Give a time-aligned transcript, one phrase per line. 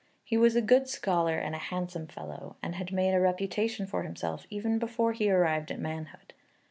[0.23, 4.01] He was a good scholar and a handsome fellow, and had made a reputation for
[4.01, 6.33] himself even before he arrived at manhood.